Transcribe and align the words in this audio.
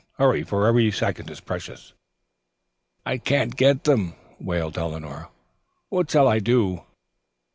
Hurry, 0.17 0.41
for 0.41 0.65
every 0.65 0.89
second 0.91 1.29
is 1.29 1.41
precious." 1.41 1.93
"I 3.05 3.19
can't 3.19 3.55
get 3.55 3.83
them," 3.83 4.15
wailed 4.39 4.75
Eleanor. 4.75 5.29
"What 5.89 6.09
shall 6.09 6.27
I 6.27 6.39
do?" 6.39 6.81